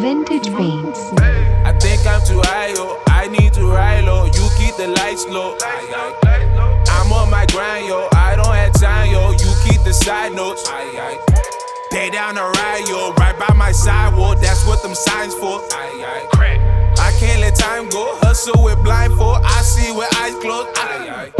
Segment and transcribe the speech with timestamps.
[0.00, 1.12] Vintage Beats.
[1.64, 2.98] I think I'm too high, yo.
[3.08, 4.24] I need to ride low.
[4.24, 5.56] You keep the lights low.
[6.88, 8.08] I'm on my grind, yo.
[8.14, 9.30] I don't have time, yo.
[9.32, 10.68] You keep the side notes.
[11.90, 13.12] They down the ride, yo.
[13.14, 14.38] Right by my sidewalk.
[14.40, 15.60] That's what them signs for.
[16.98, 18.16] I can't let time go.
[18.22, 19.38] Hustle with blindfold.
[19.44, 20.68] I see with eyes closed.
[20.78, 21.32] Aye,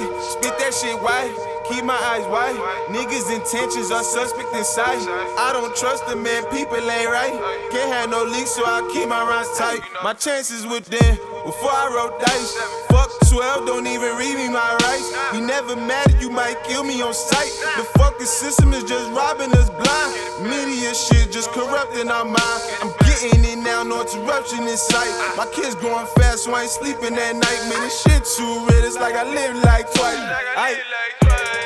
[0.00, 0.20] the.
[0.20, 1.32] Spit that shit white.
[1.68, 2.56] Keep my eyes wide.
[2.88, 5.02] Niggas' intentions are suspect in sight.
[5.38, 6.44] I don't trust them, man.
[6.50, 7.34] People ain't right.
[7.70, 9.80] Can't have no leaks, so I keep my rhymes tight.
[10.02, 12.56] My chances with them before I roll dice.
[12.88, 15.12] Fuck 12, don't even read me my rights.
[15.32, 17.52] We never mad, you might kill me on sight.
[17.76, 20.12] The fucking system is just robbing us blind.
[20.48, 22.60] Media shit just corrupting our mind.
[22.80, 25.34] I'm it now, no interruption in sight.
[25.36, 27.60] My kids growing fast, so I ain't sleeping at night.
[27.68, 30.18] Man, this shit too real, it's like I live like twice.
[30.56, 30.76] I,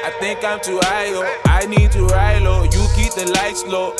[0.04, 1.22] I think I'm too high, yo.
[1.46, 2.64] I need to ride low.
[2.64, 3.94] You keep the lights low.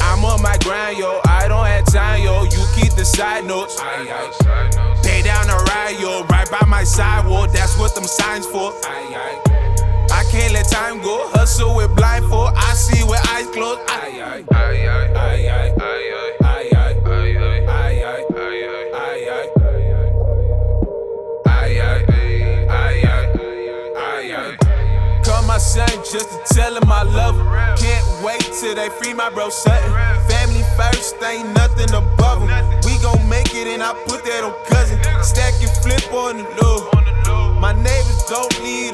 [0.00, 1.20] I'm on my grind, yo.
[1.26, 2.44] I don't have time, yo.
[2.44, 3.76] You keep the side notes.
[5.02, 6.24] They down the ride, yo.
[6.26, 7.52] Right by my sidewalk.
[7.52, 8.72] That's what them signs for.
[8.84, 11.28] I I can't let time go.
[11.30, 12.52] Hustle with blindfold.
[12.56, 13.80] I see with eyes closed.
[13.88, 15.86] I, I, I, I, I, I, I.
[25.56, 27.46] my son just to tell him I love him.
[27.80, 29.90] Can't wait till they free my bro Sutton.
[30.28, 32.50] Family first, ain't nothing above him.
[32.84, 35.00] We gon' make it and I put that on cousin.
[35.22, 37.56] Stack and flip on the low.
[37.58, 38.85] My neighbors don't need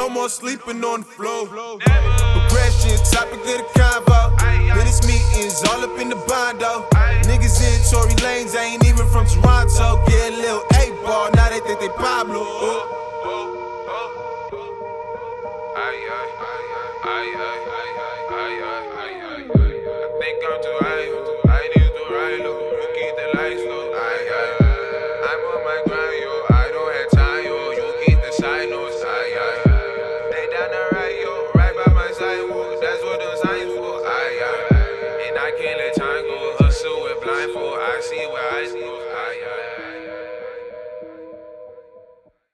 [0.00, 1.46] No more sleeping on the floor.
[1.46, 4.32] Progression, topic of the convo.
[4.72, 6.88] Business meetings all up in the bondo.
[7.28, 10.02] Niggas in Tory Lanez, ain't even from Toronto.
[10.06, 12.40] Get a little eight ball, now they think they Pablo.
[12.40, 12.89] Oh.